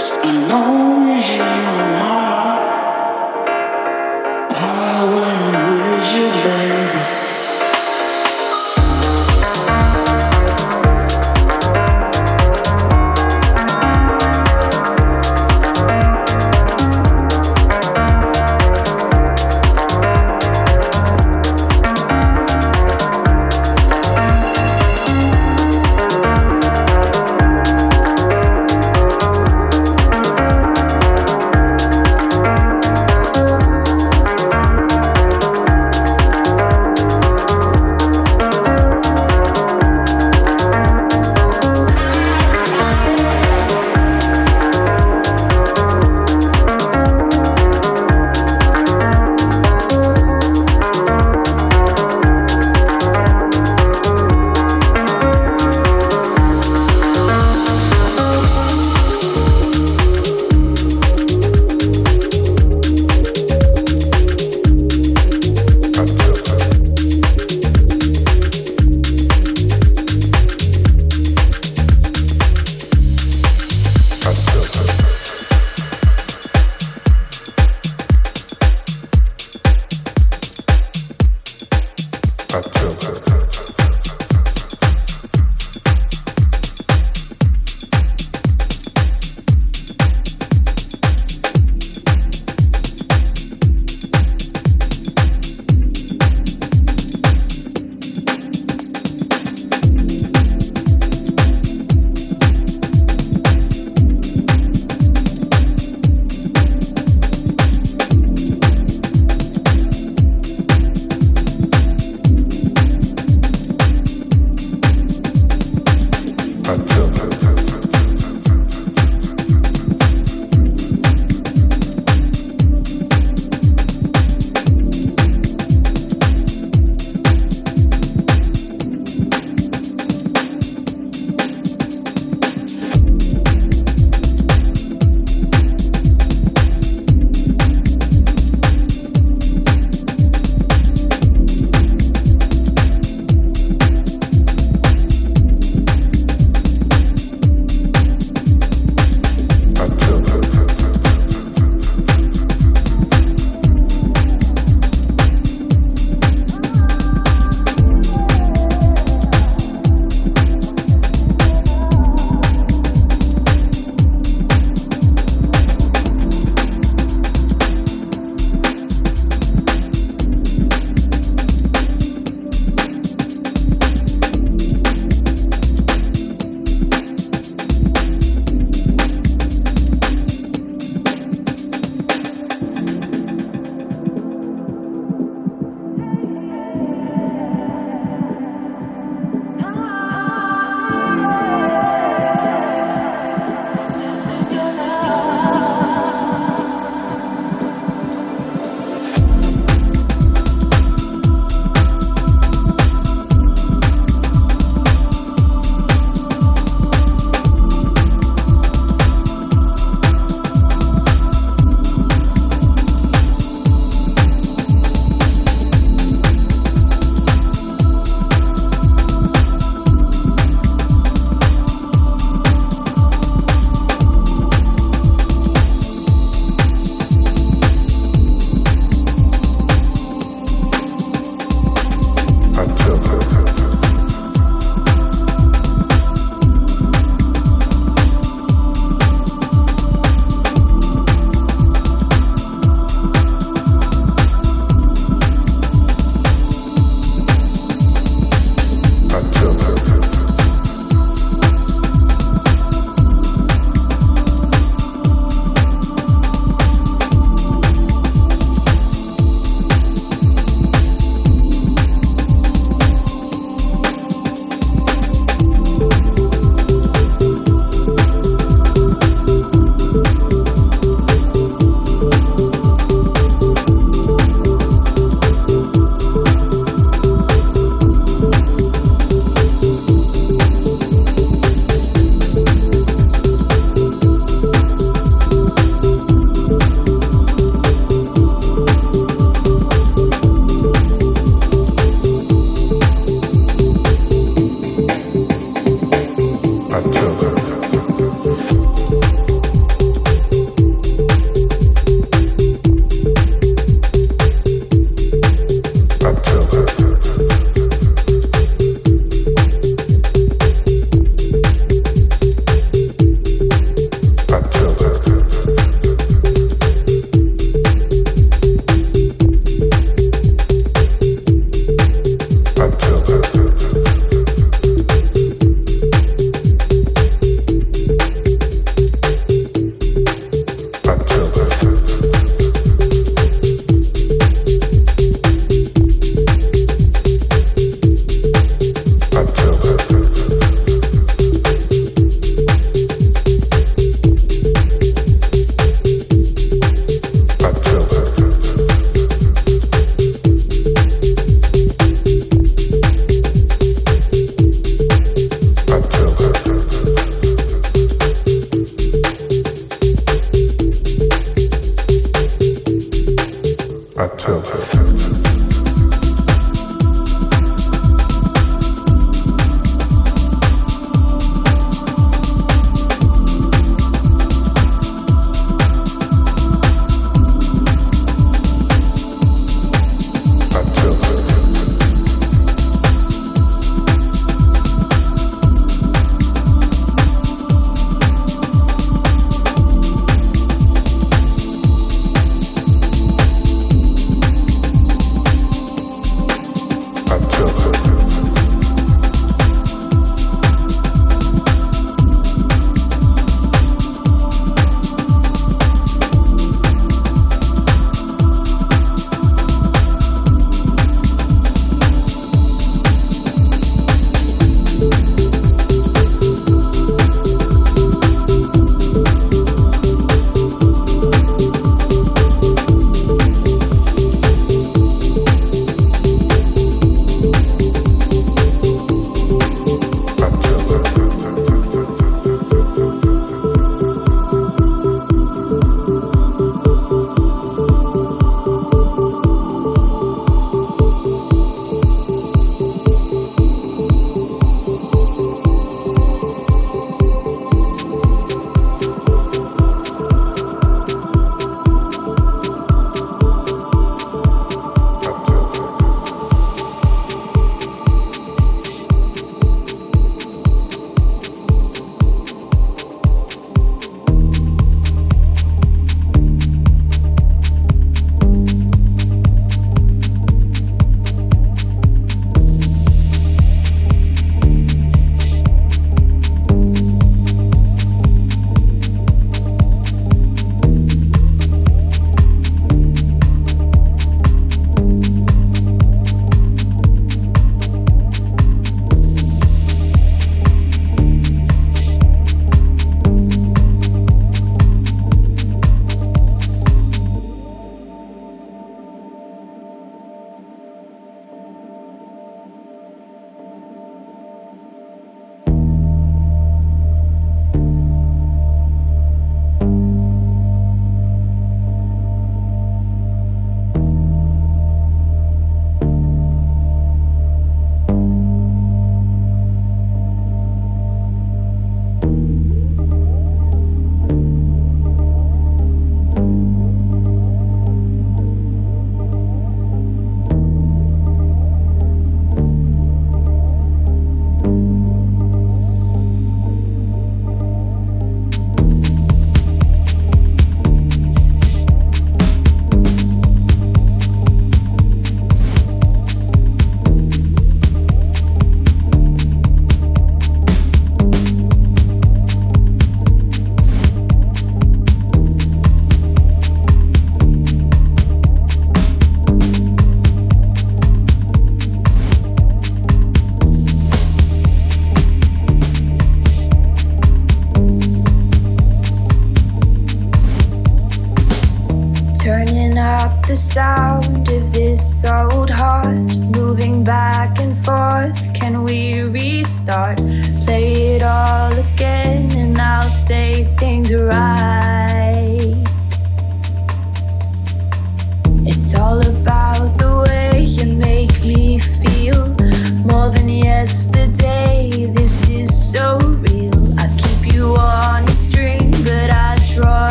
just 0.00 0.24
know 0.24 1.20
you. 1.28 1.79